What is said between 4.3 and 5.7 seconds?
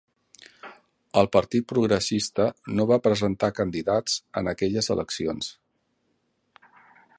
en aquelles eleccions.